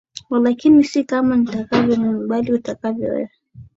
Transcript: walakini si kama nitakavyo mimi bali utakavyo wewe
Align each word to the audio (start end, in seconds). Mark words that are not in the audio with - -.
walakini 0.29 0.83
si 0.83 1.03
kama 1.03 1.37
nitakavyo 1.37 1.97
mimi 1.97 2.27
bali 2.27 2.53
utakavyo 2.53 3.09
wewe 3.09 3.29